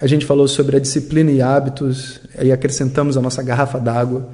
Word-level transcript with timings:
A 0.00 0.06
gente 0.06 0.24
falou 0.26 0.46
sobre 0.48 0.76
a 0.76 0.80
disciplina 0.80 1.30
e 1.30 1.40
hábitos, 1.40 2.20
e 2.40 2.50
acrescentamos 2.50 3.16
a 3.16 3.20
nossa 3.20 3.42
garrafa 3.42 3.78
d'água, 3.78 4.28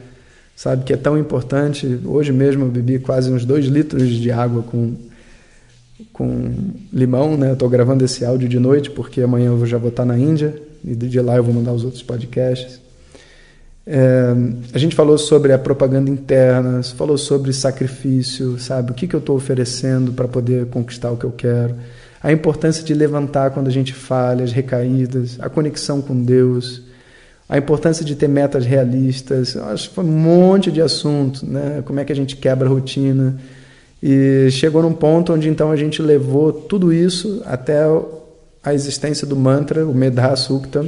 sabe, 0.57 0.85
que 0.85 0.93
é 0.93 0.97
tão 0.97 1.19
importante. 1.19 2.01
Hoje 2.05 2.33
mesmo 2.33 2.67
eu 2.67 2.71
bebi 2.71 2.99
quase 2.99 3.31
uns 3.31 3.45
dois 3.45 3.67
litros 3.67 4.09
de 4.09 4.31
água 4.31 4.63
com, 4.63 4.95
com 6.13 6.55
limão, 6.93 7.37
né? 7.37 7.53
Estou 7.53 7.69
gravando 7.69 8.05
esse 8.05 8.25
áudio 8.25 8.49
de 8.49 8.59
noite, 8.59 8.91
porque 8.91 9.23
amanhã 9.23 9.49
eu 9.49 9.67
já 9.67 9.79
vou 9.79 9.91
estar 9.91 10.05
na 10.05 10.19
Índia, 10.19 10.55
e 10.85 10.95
de 10.95 11.21
lá 11.21 11.37
eu 11.37 11.45
vou 11.45 11.55
mandar 11.55 11.73
os 11.73 11.85
outros 11.85 12.03
podcasts. 12.03 12.81
É, 13.91 14.35
a 14.75 14.79
gente 14.79 14.95
falou 14.95 15.17
sobre 15.17 15.51
a 15.51 15.59
propaganda 15.59 16.11
interna, 16.11 16.83
falou 16.83 17.17
sobre 17.17 17.55
sacrifício, 17.55 18.59
sabe? 18.59 18.91
O 18.91 18.95
que, 18.95 19.07
que 19.07 19.17
eu 19.17 19.21
estou 19.21 19.35
oferecendo 19.35 20.13
para 20.13 20.29
poder 20.29 20.67
conquistar 20.67 21.11
o 21.11 21.17
que 21.17 21.25
eu 21.25 21.33
quero. 21.33 21.75
A 22.23 22.31
importância 22.31 22.85
de 22.85 22.93
levantar 22.93 23.51
quando 23.51 23.69
a 23.69 23.71
gente 23.71 23.95
falha, 23.95 24.45
as 24.45 24.53
recaídas, 24.53 25.39
a 25.41 25.49
conexão 25.49 26.03
com 26.03 26.23
Deus, 26.23 26.83
a 27.49 27.57
importância 27.57 28.05
de 28.05 28.15
ter 28.15 28.29
metas 28.29 28.67
realistas. 28.67 29.57
Acho 29.57 29.89
que 29.89 29.95
foi 29.95 30.05
um 30.05 30.09
monte 30.09 30.71
de 30.71 30.83
assunto, 30.83 31.47
né? 31.47 31.83
Como 31.83 31.99
é 31.99 32.05
que 32.05 32.13
a 32.13 32.17
gente 32.17 32.37
quebra 32.37 32.69
a 32.69 32.71
rotina. 32.71 33.39
E 34.03 34.51
chegou 34.51 34.83
num 34.83 34.93
ponto 34.93 35.33
onde 35.33 35.49
então 35.49 35.71
a 35.71 35.77
gente 35.77 36.03
levou 36.03 36.53
tudo 36.53 36.93
isso 36.93 37.43
até 37.47 37.85
a 38.63 38.75
existência 38.75 39.27
do 39.27 39.35
mantra, 39.35 39.87
o 39.87 39.95
Medha 39.95 40.37
Sukta, 40.37 40.85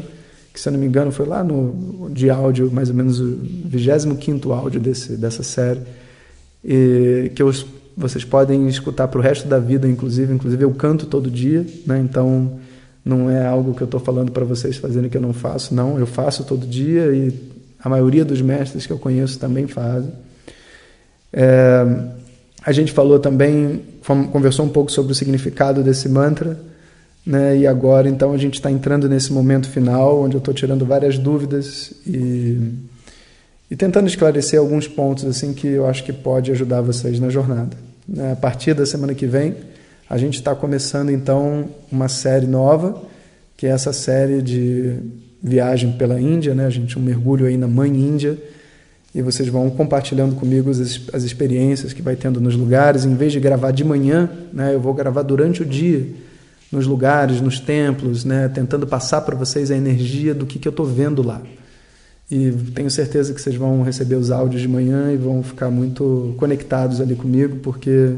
que 0.53 0.61
se 0.61 0.69
eu 0.69 0.72
não 0.72 0.81
me 0.81 0.87
engano 0.87 1.12
foi 1.12 1.27
lá 1.27 1.44
no 1.44 2.11
de 2.11 2.28
áudio, 2.28 2.71
mais 2.71 2.88
ou 2.88 2.94
menos 2.94 3.21
o 3.21 3.38
25 3.65 4.53
áudio 4.53 4.81
desse, 4.81 5.16
dessa 5.16 5.43
série, 5.43 5.81
e, 6.65 7.31
que 7.34 7.43
vocês 7.97 8.25
podem 8.25 8.69
escutar 8.69 9.09
para 9.09 9.19
o 9.19 9.22
resto 9.22 9.47
da 9.47 9.59
vida, 9.59 9.89
inclusive. 9.89 10.33
Inclusive 10.33 10.65
eu 10.65 10.72
canto 10.72 11.06
todo 11.06 11.31
dia, 11.31 11.65
né? 11.87 12.00
então 12.00 12.59
não 13.05 13.31
é 13.31 13.47
algo 13.47 13.75
que 13.75 13.83
eu 13.83 13.87
estou 13.87 14.00
falando 14.00 14.33
para 14.33 14.44
vocês 14.44 14.77
fazerem 14.77 15.09
que 15.09 15.16
eu 15.16 15.22
não 15.22 15.33
faço, 15.33 15.75
não. 15.75 15.99
Eu 15.99 16.06
faço 16.06 16.44
todo 16.44 16.66
dia 16.66 17.06
e 17.15 17.33
a 17.83 17.89
maioria 17.89 18.25
dos 18.25 18.43
mestres 18.43 18.87
que 18.87 18.93
eu 18.93 18.99
conheço 18.99 19.39
também 19.39 19.66
fazem. 19.66 20.12
É, 21.33 21.87
a 22.62 22.72
gente 22.72 22.93
falou 22.93 23.19
também, 23.19 23.83
conversou 24.33 24.66
um 24.66 24.69
pouco 24.69 24.91
sobre 24.91 25.12
o 25.12 25.15
significado 25.15 25.83
desse 25.83 26.09
mantra 26.09 26.59
né? 27.25 27.57
E 27.59 27.67
agora, 27.67 28.09
então, 28.09 28.33
a 28.33 28.39
gente 28.39 28.55
está 28.55 28.71
entrando 28.71 29.09
nesse 29.09 29.33
momento 29.33 29.69
final, 29.69 30.23
onde 30.23 30.37
eu 30.37 30.39
estou 30.39 30.55
tirando 30.55 30.85
várias 30.87 31.19
dúvidas 31.19 31.93
e, 32.07 32.59
e 33.71 33.77
tentando 33.77 34.07
esclarecer 34.07 34.59
alguns 34.59 34.89
pontos 34.89 35.25
assim 35.25 35.53
que 35.53 35.67
eu 35.67 35.87
acho 35.87 36.03
que 36.03 36.13
pode 36.13 36.51
ajudar 36.51 36.81
vocês 36.81 37.21
na 37.21 37.29
jornada. 37.29 37.77
Né? 38.09 38.33
A 38.33 38.37
partir 38.37 38.75
da 38.75 38.87
semana 38.87 39.15
que 39.15 39.27
vem, 39.27 39.55
a 40.09 40.17
gente 40.17 40.35
está 40.35 40.55
começando 40.55 41.11
então 41.11 41.69
uma 41.93 42.09
série 42.09 42.47
nova, 42.47 43.01
que 43.57 43.67
é 43.67 43.71
essa 43.71 43.93
série 43.93 44.43
de 44.43 44.97
viagem 45.43 45.93
pela 45.93 46.21
Índia, 46.21 46.55
né? 46.55 46.67
A 46.67 46.71
gente 46.71 46.99
um 46.99 47.03
mergulho 47.03 47.47
aí 47.47 47.57
na 47.57 47.69
Mãe 47.69 47.91
Índia 47.91 48.37
e 49.15 49.23
vocês 49.23 49.49
vão 49.49 49.71
compartilhando 49.71 50.35
comigo 50.35 50.71
as, 50.71 51.01
as 51.13 51.23
experiências 51.23 51.93
que 51.93 52.03
vai 52.03 52.17
tendo 52.17 52.41
nos 52.41 52.57
lugares. 52.57 53.05
Em 53.05 53.15
vez 53.15 53.33
de 53.33 53.41
gravar 53.41 53.71
de 53.71 53.85
manhã, 53.85 54.29
né? 54.53 54.75
Eu 54.75 54.81
vou 54.81 54.93
gravar 54.93 55.23
durante 55.23 55.63
o 55.63 55.65
dia 55.65 56.07
nos 56.71 56.87
lugares, 56.87 57.41
nos 57.41 57.59
templos, 57.59 58.25
né, 58.25 58.49
tentando 58.49 58.87
passar 58.87 59.23
para 59.23 59.35
vocês 59.35 59.71
a 59.71 59.77
energia 59.77 60.35
do 60.35 60.47
que, 60.47 60.59
que 60.59 60.69
eu 60.69 60.71
estou 60.71 60.87
vendo 60.87 61.23
lá. 61.23 61.43
E 62.31 62.53
tenho 62.75 62.91
certeza 62.91 63.35
que 63.35 63.41
vocês 63.41 63.57
vão 63.57 63.83
receber 63.83 64.15
os 64.15 64.31
áudios 64.31 64.63
de 64.63 64.69
manhã 64.69 65.13
e 65.13 65.17
vão 65.17 65.43
ficar 65.43 65.69
muito 65.69 66.33
conectados 66.39 67.01
ali 67.01 67.17
comigo, 67.17 67.57
porque 67.57 68.15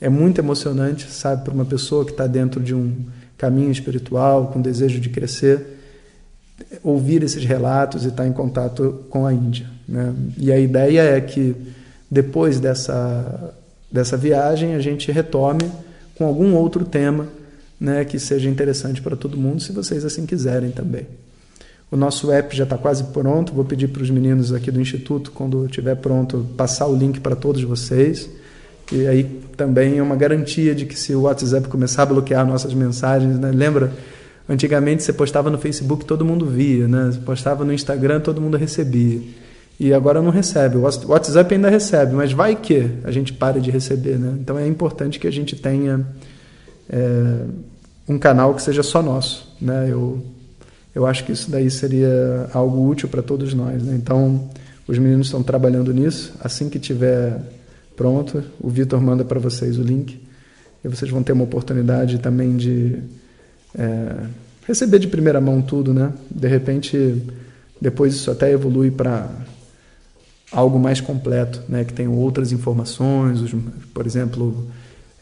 é 0.00 0.08
muito 0.08 0.40
emocionante, 0.40 1.10
sabe, 1.10 1.42
para 1.44 1.52
uma 1.52 1.64
pessoa 1.64 2.04
que 2.04 2.12
está 2.12 2.28
dentro 2.28 2.60
de 2.60 2.74
um 2.74 2.94
caminho 3.36 3.72
espiritual, 3.72 4.48
com 4.48 4.60
desejo 4.60 5.00
de 5.00 5.08
crescer, 5.08 5.78
ouvir 6.82 7.24
esses 7.24 7.44
relatos 7.44 8.04
e 8.04 8.08
estar 8.08 8.22
tá 8.22 8.28
em 8.28 8.32
contato 8.32 9.04
com 9.10 9.26
a 9.26 9.32
Índia. 9.32 9.66
Né? 9.88 10.14
E 10.38 10.52
a 10.52 10.58
ideia 10.58 11.00
é 11.00 11.20
que 11.20 11.56
depois 12.08 12.60
dessa, 12.60 13.52
dessa 13.90 14.16
viagem 14.16 14.74
a 14.74 14.78
gente 14.78 15.10
retome 15.10 15.70
com 16.16 16.24
algum 16.24 16.54
outro 16.54 16.84
tema 16.84 17.26
né, 17.78 18.04
que 18.04 18.18
seja 18.18 18.48
interessante 18.48 19.02
para 19.02 19.16
todo 19.16 19.36
mundo, 19.36 19.60
se 19.60 19.72
vocês 19.72 20.04
assim 20.04 20.24
quiserem 20.26 20.70
também. 20.70 21.06
O 21.90 21.96
nosso 21.96 22.32
app 22.32 22.54
já 22.56 22.64
está 22.64 22.76
quase 22.76 23.04
pronto. 23.04 23.52
Vou 23.52 23.64
pedir 23.64 23.88
para 23.88 24.02
os 24.02 24.10
meninos 24.10 24.52
aqui 24.52 24.72
do 24.72 24.80
Instituto, 24.80 25.30
quando 25.30 25.66
estiver 25.66 25.94
pronto, 25.94 26.44
passar 26.56 26.86
o 26.86 26.96
link 26.96 27.20
para 27.20 27.36
todos 27.36 27.62
vocês. 27.62 28.28
E 28.92 29.06
aí 29.06 29.24
também 29.56 29.98
é 29.98 30.02
uma 30.02 30.16
garantia 30.16 30.74
de 30.74 30.84
que 30.84 30.98
se 30.98 31.14
o 31.14 31.22
WhatsApp 31.22 31.68
começar 31.68 32.02
a 32.02 32.06
bloquear 32.06 32.46
nossas 32.46 32.74
mensagens, 32.74 33.38
né? 33.38 33.52
lembra? 33.52 33.92
Antigamente 34.48 35.02
você 35.02 35.12
postava 35.12 35.50
no 35.50 35.58
Facebook, 35.58 36.04
todo 36.04 36.24
mundo 36.24 36.46
via, 36.46 36.86
né? 36.86 37.10
Você 37.12 37.18
postava 37.18 37.64
no 37.64 37.72
Instagram, 37.72 38.20
todo 38.20 38.40
mundo 38.40 38.56
recebia. 38.56 39.20
E 39.78 39.92
agora 39.92 40.22
não 40.22 40.30
recebe. 40.30 40.76
O 40.76 40.82
WhatsApp 40.82 41.54
ainda 41.54 41.68
recebe, 41.68 42.14
mas 42.14 42.32
vai 42.32 42.54
que 42.54 42.90
a 43.04 43.10
gente 43.10 43.32
pare 43.32 43.60
de 43.60 43.70
receber, 43.70 44.18
né? 44.18 44.36
Então 44.40 44.58
é 44.58 44.66
importante 44.66 45.18
que 45.18 45.26
a 45.26 45.32
gente 45.32 45.56
tenha 45.56 46.06
é, 46.88 47.44
um 48.08 48.18
canal 48.18 48.54
que 48.54 48.62
seja 48.62 48.82
só 48.82 49.02
nosso. 49.02 49.54
Né? 49.60 49.88
Eu, 49.90 50.22
eu 50.94 51.06
acho 51.06 51.24
que 51.24 51.32
isso 51.32 51.50
daí 51.50 51.70
seria 51.70 52.48
algo 52.52 52.88
útil 52.88 53.08
para 53.08 53.22
todos 53.22 53.52
nós. 53.54 53.82
Né? 53.82 53.94
Então, 53.96 54.48
os 54.86 54.98
meninos 54.98 55.26
estão 55.26 55.42
trabalhando 55.42 55.92
nisso. 55.92 56.34
Assim 56.40 56.68
que 56.68 56.78
tiver 56.78 57.38
pronto, 57.96 58.42
o 58.60 58.68
Vitor 58.68 59.00
manda 59.00 59.24
para 59.24 59.40
vocês 59.40 59.78
o 59.78 59.82
link 59.82 60.20
e 60.84 60.88
vocês 60.88 61.10
vão 61.10 61.22
ter 61.22 61.32
uma 61.32 61.44
oportunidade 61.44 62.18
também 62.18 62.56
de 62.56 62.98
é, 63.76 64.26
receber 64.66 64.98
de 64.98 65.08
primeira 65.08 65.40
mão 65.40 65.60
tudo, 65.62 65.92
né? 65.92 66.12
De 66.30 66.46
repente, 66.46 67.22
depois 67.80 68.14
isso 68.14 68.30
até 68.30 68.52
evolui 68.52 68.90
para 68.90 69.28
algo 70.52 70.78
mais 70.78 71.00
completo, 71.00 71.62
né? 71.68 71.84
Que 71.84 71.92
tem 71.92 72.06
outras 72.06 72.52
informações, 72.52 73.40
os, 73.40 73.54
por 73.92 74.06
exemplo, 74.06 74.66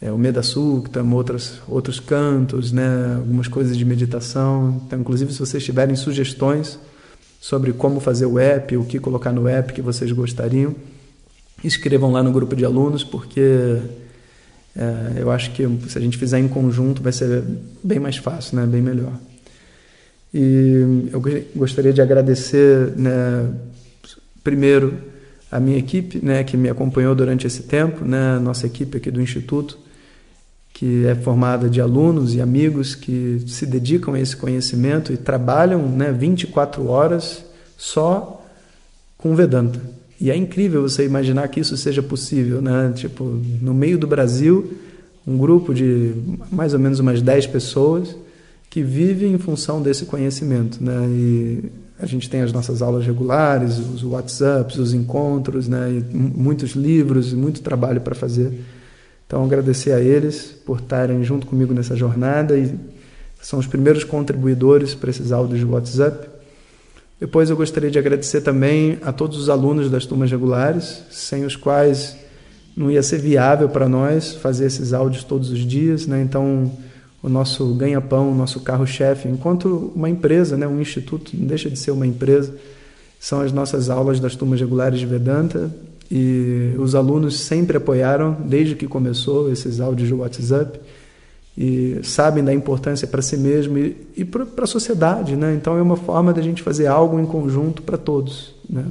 é, 0.05 0.13
o 0.13 0.19
Meda 0.19 0.43
Sukta, 0.43 1.03
outras, 1.03 1.61
outros 1.67 1.99
cantos, 1.99 2.71
né, 2.71 3.17
algumas 3.17 3.49
coisas 3.49 3.75
de 3.77 3.85
meditação. 3.85 4.81
Então, 4.87 5.01
inclusive, 5.01 5.33
se 5.33 5.39
vocês 5.39 5.65
tiverem 5.65 5.97
sugestões 5.97 6.79
sobre 7.41 7.73
como 7.73 7.99
fazer 7.99 8.27
o 8.27 8.39
app, 8.39 8.77
o 8.77 8.85
que 8.85 8.99
colocar 9.01 9.33
no 9.33 9.49
app 9.49 9.73
que 9.73 9.83
vocês 9.83 10.13
gostariam, 10.13 10.75
escrevam 11.65 12.13
lá 12.13 12.23
no 12.23 12.31
grupo 12.31 12.55
de 12.55 12.65
alunos, 12.65 13.03
porque 13.03 13.79
É, 14.77 15.23
eu 15.23 15.31
acho 15.31 15.53
que 15.53 15.63
se 15.89 15.97
a 15.97 16.01
gente 16.01 16.19
fizer 16.19 16.41
em 16.41 16.49
conjunto 16.49 17.01
vai 17.01 17.13
ser 17.13 17.45
bem 17.81 18.01
mais 18.01 18.17
fácil, 18.17 18.57
né? 18.57 18.67
bem 18.67 18.83
melhor. 18.83 19.13
E 20.35 21.09
eu 21.13 21.23
gostaria 21.55 21.93
de 21.93 22.03
agradecer, 22.03 22.91
né, 22.97 23.55
primeiro, 24.43 24.99
a 25.49 25.61
minha 25.61 25.79
equipe, 25.79 26.19
né, 26.21 26.43
que 26.43 26.57
me 26.57 26.69
acompanhou 26.69 27.15
durante 27.15 27.47
esse 27.47 27.63
tempo, 27.63 28.05
né, 28.05 28.37
nossa 28.41 28.67
equipe 28.67 28.97
aqui 28.97 29.13
do 29.13 29.21
Instituto, 29.21 29.79
que 30.75 31.07
é 31.07 31.15
formada 31.15 31.71
de 31.71 31.81
alunos 31.81 32.35
e 32.35 32.41
amigos 32.41 32.97
que 32.97 33.41
se 33.47 33.65
dedicam 33.65 34.15
a 34.15 34.21
esse 34.21 34.37
conhecimento 34.37 35.13
e 35.13 35.17
trabalham 35.17 35.89
né, 35.89 36.11
24 36.11 36.89
horas 36.89 37.45
só 37.79 38.45
com 39.17 39.37
Vedanta. 39.37 39.81
E 40.21 40.31
é 40.31 40.37
incrível 40.37 40.83
você 40.83 41.05
imaginar 41.05 41.47
que 41.49 41.61
isso 41.61 41.77
seja 41.77 42.03
possível, 42.03 42.61
né? 42.61 42.93
Tipo, 42.95 43.25
no 43.63 43.73
meio 43.73 43.97
do 43.97 44.07
Brasil, 44.07 44.75
um 45.27 45.39
grupo 45.39 45.73
de 45.73 46.13
mais 46.51 46.75
ou 46.75 46.81
menos 46.81 46.99
umas 46.99 47.23
10 47.23 47.47
pessoas 47.49 48.17
que 48.69 48.83
vive 48.83 49.27
em 49.27 49.39
função 49.39 49.81
desse 49.81 50.05
conhecimento, 50.07 50.83
né? 50.83 51.07
E 51.09 51.65
a 51.99 52.07
gente 52.07 52.29
tem 52.29 52.41
as 52.41 52.53
nossas 52.53 52.83
aulas 52.83 53.07
regulares, 53.07 53.79
os 53.79 54.03
WhatsApps, 54.03 54.77
os 54.77 54.93
encontros, 54.93 55.69
né? 55.69 55.91
E 55.91 56.17
muitos 56.17 56.73
livros 56.73 57.33
muito 57.33 57.61
trabalho 57.61 58.01
para 58.01 58.15
fazer. 58.15 58.53
Então, 59.27 59.45
agradecer 59.45 59.93
a 59.93 60.01
eles 60.01 60.55
por 60.65 60.81
estarem 60.81 61.25
junto 61.25 61.47
comigo 61.47 61.73
nessa 61.73 61.97
jornada 61.97 62.57
e 62.57 62.75
são 63.41 63.59
os 63.59 63.67
primeiros 63.67 64.05
contribuidores 64.05 64.95
para 64.95 65.11
esses 65.11 65.33
áudios 65.33 65.61
de 65.61 65.67
WhatsApp. 65.67 66.29
Depois 67.21 67.49
eu 67.49 67.57
gostaria 67.57 67.91
de 67.91 67.99
agradecer 67.99 68.41
também 68.41 68.99
a 69.03 69.13
todos 69.13 69.39
os 69.39 69.49
alunos 69.49 69.91
das 69.91 70.05
turmas 70.05 70.31
regulares, 70.31 71.05
sem 71.11 71.45
os 71.45 71.57
quais 71.57 72.17
não 72.77 72.91
ia 72.91 73.03
ser 73.03 73.19
viável 73.19 73.69
para 73.69 73.89
nós 73.89 74.35
fazer 74.35 74.67
esses 74.67 74.93
áudios 74.93 75.25
todos 75.25 75.51
os 75.51 75.61
dias, 75.61 76.07
né? 76.07 76.21
Então, 76.21 76.71
o 77.23 77.29
nosso 77.29 77.73
ganha-pão, 77.75 78.33
o 78.33 78.35
nosso 78.35 78.61
carro-chefe, 78.61 79.29
enquanto 79.29 79.93
uma 79.95 80.11
empresa, 80.11 80.57
né, 80.59 80.67
um 80.67 80.81
instituto, 80.81 81.33
não 81.35 81.47
deixa 81.47 81.71
de 81.71 81.79
ser 81.79 81.91
uma 81.91 82.07
empresa, 82.07 82.55
são 83.19 83.41
as 83.41 83.53
nossas 83.53 83.89
aulas 83.89 84.21
das 84.21 84.37
turmas 84.37 84.61
regulares 84.61 85.01
de 85.01 85.07
Vedanta 85.07 85.71
e 86.17 86.77
os 86.79 86.95
alunos 86.95 87.41
sempre 87.41 87.77
apoiaram 87.77 88.37
desde 88.47 88.77
que 88.77 88.87
começou 88.87 89.51
esses 89.51 89.81
áudios 89.81 90.07
de 90.07 90.15
WhatsApp 90.15 90.79
e 91.59 91.99
sabem 92.05 92.45
da 92.45 92.55
importância 92.55 93.05
para 93.09 93.21
si 93.21 93.37
mesmo 93.37 93.77
e, 93.77 93.97
e 94.17 94.25
para 94.25 94.47
a 94.63 94.67
sociedade, 94.67 95.35
né? 95.35 95.53
Então 95.55 95.77
é 95.77 95.83
uma 95.83 95.97
forma 95.97 96.33
da 96.33 96.41
gente 96.41 96.63
fazer 96.63 96.87
algo 96.87 97.19
em 97.19 97.27
conjunto 97.27 97.83
para 97.83 97.99
todos, 97.99 98.55
né? 98.71 98.85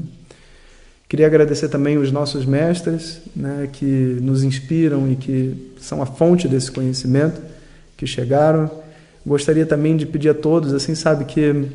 Queria 1.07 1.25
agradecer 1.25 1.69
também 1.69 1.97
os 1.97 2.11
nossos 2.11 2.45
mestres, 2.45 3.21
né, 3.33 3.69
que 3.71 4.17
nos 4.19 4.43
inspiram 4.43 5.09
e 5.09 5.15
que 5.15 5.71
são 5.79 6.01
a 6.01 6.05
fonte 6.05 6.45
desse 6.47 6.71
conhecimento 6.71 7.39
que 7.95 8.05
chegaram. 8.05 8.69
Gostaria 9.25 9.65
também 9.65 9.95
de 9.95 10.05
pedir 10.05 10.29
a 10.29 10.33
todos, 10.33 10.73
assim, 10.73 10.93
sabe 10.93 11.23
que 11.25 11.67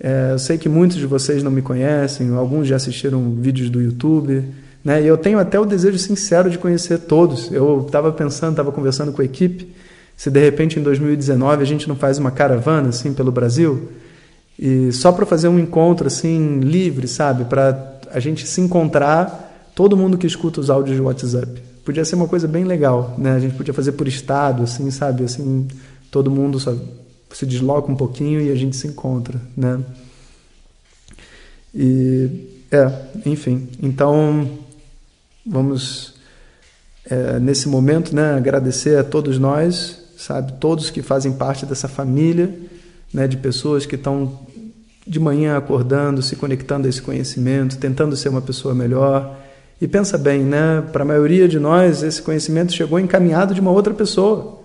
é, 0.00 0.32
eu 0.32 0.38
sei 0.38 0.58
que 0.58 0.68
muitos 0.68 0.98
de 0.98 1.06
vocês 1.06 1.42
não 1.42 1.50
me 1.50 1.62
conhecem, 1.62 2.34
alguns 2.34 2.66
já 2.66 2.76
assistiram 2.76 3.30
vídeos 3.30 3.70
do 3.70 3.80
YouTube, 3.80 4.44
né? 4.84 5.02
E 5.02 5.06
eu 5.06 5.16
tenho 5.16 5.38
até 5.38 5.58
o 5.58 5.64
desejo 5.64 5.98
sincero 5.98 6.50
de 6.50 6.58
conhecer 6.58 6.98
todos. 6.98 7.52
Eu 7.52 7.84
estava 7.86 8.12
pensando, 8.12 8.52
estava 8.52 8.72
conversando 8.72 9.12
com 9.12 9.22
a 9.22 9.24
equipe 9.24 9.72
se 10.16 10.30
de 10.30 10.40
repente 10.40 10.78
em 10.78 10.82
2019 10.82 11.62
a 11.62 11.66
gente 11.66 11.88
não 11.88 11.96
faz 11.96 12.18
uma 12.18 12.30
caravana 12.30 12.90
assim 12.90 13.12
pelo 13.12 13.32
Brasil 13.32 13.90
e 14.58 14.92
só 14.92 15.10
para 15.10 15.26
fazer 15.26 15.48
um 15.48 15.58
encontro 15.58 16.06
assim 16.06 16.60
livre, 16.60 17.08
sabe, 17.08 17.44
para 17.44 17.98
a 18.10 18.20
gente 18.20 18.46
se 18.46 18.60
encontrar, 18.60 19.72
todo 19.74 19.96
mundo 19.96 20.18
que 20.18 20.26
escuta 20.26 20.60
os 20.60 20.70
áudios 20.70 20.94
de 20.94 21.02
WhatsApp. 21.02 21.60
Podia 21.84 22.04
ser 22.04 22.14
uma 22.14 22.28
coisa 22.28 22.46
bem 22.46 22.62
legal, 22.62 23.16
né? 23.18 23.32
A 23.32 23.40
gente 23.40 23.56
podia 23.56 23.74
fazer 23.74 23.92
por 23.92 24.06
estado, 24.06 24.62
assim, 24.62 24.88
sabe, 24.92 25.24
assim, 25.24 25.66
todo 26.10 26.30
mundo 26.30 26.60
só 26.60 26.72
se 27.32 27.44
desloca 27.44 27.90
um 27.90 27.96
pouquinho 27.96 28.40
e 28.40 28.52
a 28.52 28.54
gente 28.54 28.76
se 28.76 28.86
encontra, 28.86 29.40
né? 29.56 29.80
E 31.74 32.46
é, 32.70 32.92
enfim, 33.26 33.68
então 33.82 34.46
vamos 35.46 36.14
é, 37.04 37.38
nesse 37.38 37.68
momento, 37.68 38.14
né, 38.14 38.34
agradecer 38.34 38.98
a 38.98 39.04
todos 39.04 39.38
nós 39.38 40.02
sabe? 40.22 40.52
Todos 40.54 40.90
que 40.90 41.02
fazem 41.02 41.32
parte 41.32 41.66
dessa 41.66 41.88
família, 41.88 42.54
né, 43.12 43.26
de 43.26 43.36
pessoas 43.36 43.84
que 43.84 43.96
estão 43.96 44.40
de 45.06 45.18
manhã 45.18 45.56
acordando, 45.56 46.22
se 46.22 46.36
conectando 46.36 46.86
a 46.86 46.90
esse 46.90 47.02
conhecimento, 47.02 47.76
tentando 47.76 48.16
ser 48.16 48.28
uma 48.28 48.40
pessoa 48.40 48.74
melhor. 48.74 49.36
E 49.80 49.88
pensa 49.88 50.16
bem, 50.16 50.44
né? 50.44 50.82
Para 50.92 51.02
a 51.02 51.04
maioria 51.04 51.48
de 51.48 51.58
nós, 51.58 52.04
esse 52.04 52.22
conhecimento 52.22 52.72
chegou 52.72 53.00
encaminhado 53.00 53.52
de 53.52 53.60
uma 53.60 53.72
outra 53.72 53.92
pessoa. 53.92 54.60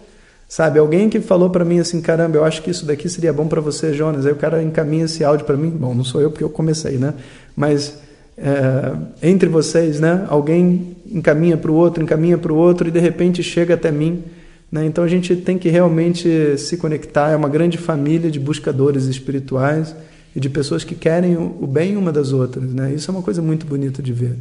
Sabe, 0.48 0.80
alguém 0.80 1.10
que 1.10 1.20
falou 1.20 1.50
para 1.50 1.66
mim 1.66 1.80
assim, 1.80 2.00
caramba, 2.00 2.38
eu 2.38 2.46
acho 2.46 2.62
que 2.62 2.70
isso 2.70 2.86
daqui 2.86 3.10
seria 3.10 3.34
bom 3.34 3.48
para 3.48 3.60
você, 3.60 3.94
Jonas. 3.94 4.26
Aí 4.28 4.32
o 4.32 4.36
cara 4.36 4.62
encaminha 4.62 5.06
esse 5.06 5.24
áudio 5.24 5.46
para 5.46 5.58
mim. 5.58 5.72
Bom, 5.72 5.94
não 5.96 6.04
sou 6.04 6.22
eu 6.22 6.30
porque 6.30 6.44
eu 6.44 6.50
comecei, 6.50 6.98
né? 6.98 7.16
Mas 7.56 7.98
é, 8.38 8.94
entre 9.22 9.50
vocês, 9.50 10.00
né? 10.00 10.25
Alguém 10.30 10.95
encaminha 11.12 11.57
para 11.57 11.72
o 11.72 11.75
outro, 11.75 12.04
encaminha 12.04 12.38
para 12.38 12.54
o 12.54 12.56
outro 12.56 12.88
e 12.88 12.92
de 12.92 13.00
repente 13.00 13.42
chega 13.42 13.74
até 13.74 13.92
mim 13.92 14.24
né? 14.72 14.86
Então 14.86 15.04
a 15.04 15.07
gente 15.07 15.36
tem 15.36 15.57
que 15.57 15.69
realmente 15.69 16.57
se 16.57 16.78
conectar, 16.78 17.31
é 17.31 17.36
uma 17.36 17.50
grande 17.50 17.78
família 17.78 18.30
de 18.30 18.39
buscadores 18.39 19.06
espirituais 19.06 19.95
e 20.36 20.39
de 20.39 20.50
pessoas 20.50 20.84
que 20.84 20.94
querem 20.94 21.38
o 21.38 21.66
bem 21.66 21.95
uma 21.95 22.12
das 22.12 22.31
outras. 22.34 22.72
Né? 22.72 22.94
Isso 22.94 23.10
é 23.10 23.13
uma 23.13 23.24
coisa 23.24 23.42
muito 23.42 23.66
bonita 23.66 24.01
de 24.01 24.13
ver. 24.13 24.36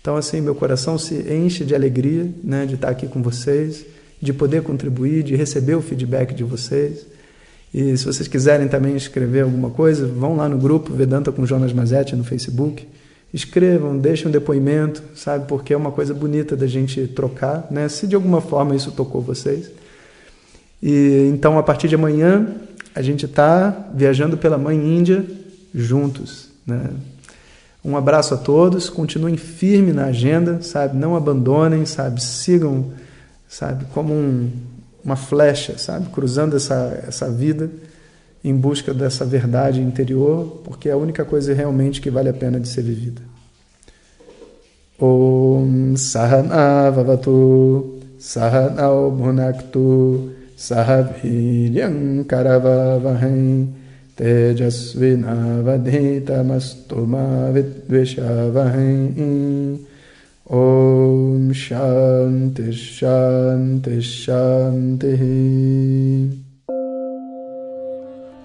Então, 0.00 0.16
assim, 0.16 0.40
meu 0.40 0.54
coração 0.54 0.98
se 0.98 1.14
enche 1.32 1.64
de 1.64 1.74
alegria 1.74 2.28
né, 2.42 2.66
de 2.66 2.74
estar 2.74 2.88
aqui 2.88 3.06
com 3.06 3.22
vocês, 3.22 3.84
de 4.20 4.32
poder 4.32 4.62
contribuir, 4.62 5.22
de 5.22 5.36
receber 5.36 5.74
o 5.74 5.82
feedback 5.82 6.34
de 6.34 6.44
vocês. 6.44 7.06
E 7.72 7.96
se 7.96 8.04
vocês 8.04 8.26
quiserem 8.26 8.68
também 8.68 8.96
escrever 8.96 9.42
alguma 9.42 9.70
coisa, 9.70 10.06
vão 10.06 10.36
lá 10.36 10.48
no 10.48 10.58
grupo 10.58 10.92
Vedanta 10.92 11.30
com 11.30 11.44
Jonas 11.44 11.72
Mazetti 11.72 12.16
no 12.16 12.24
Facebook 12.24 12.86
escrevam, 13.32 13.98
deixem 13.98 14.28
um 14.28 14.30
depoimento, 14.30 15.02
sabe? 15.14 15.46
Porque 15.46 15.74
é 15.74 15.76
uma 15.76 15.92
coisa 15.92 16.14
bonita 16.14 16.56
da 16.56 16.66
gente 16.66 17.06
trocar, 17.08 17.66
né? 17.70 17.88
Se 17.88 18.06
de 18.06 18.14
alguma 18.14 18.40
forma 18.40 18.74
isso 18.74 18.90
tocou 18.92 19.20
vocês. 19.20 19.70
E 20.82 21.28
então 21.32 21.58
a 21.58 21.62
partir 21.62 21.88
de 21.88 21.94
amanhã 21.94 22.54
a 22.94 23.02
gente 23.02 23.26
está 23.26 23.88
viajando 23.94 24.36
pela 24.36 24.56
Mãe 24.56 24.76
Índia 24.76 25.24
juntos, 25.74 26.48
né? 26.66 26.90
Um 27.84 27.96
abraço 27.96 28.34
a 28.34 28.36
todos, 28.36 28.90
continuem 28.90 29.36
firme 29.36 29.92
na 29.92 30.06
agenda, 30.06 30.60
sabe? 30.62 30.96
Não 30.96 31.14
abandonem, 31.14 31.86
sabe? 31.86 32.22
Sigam, 32.22 32.92
sabe? 33.48 33.84
Como 33.94 34.12
um, 34.12 34.50
uma 35.04 35.16
flecha, 35.16 35.78
sabe? 35.78 36.08
Cruzando 36.08 36.56
essa 36.56 37.02
essa 37.06 37.30
vida 37.30 37.70
em 38.48 38.56
busca 38.56 38.94
dessa 38.94 39.24
verdade 39.24 39.80
interior, 39.80 40.62
porque 40.64 40.88
é 40.88 40.92
a 40.92 40.96
única 40.96 41.24
coisa 41.24 41.52
realmente 41.52 42.00
que 42.00 42.10
vale 42.10 42.30
a 42.30 42.32
pena 42.32 42.58
de 42.58 42.66
ser 42.66 42.82
vivida. 42.82 43.20
Om 45.00 45.94
Sahana 45.96 46.90
Vavatu 46.90 48.00
Sahanao 48.18 49.12
Bhunaktu 49.12 50.32
Sahaviryam 50.56 52.24
Karavavahai 52.24 53.68
Tejasvinavadhitamastu 54.16 57.06
Vidvishavahai 57.52 59.78
Om 60.50 61.52
Shanti 61.52 62.72
Shanti 62.72 64.02
Shanti 64.02 65.08